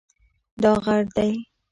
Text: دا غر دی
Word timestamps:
دا 0.61 0.71
غر 0.85 1.03
دی 1.15 1.31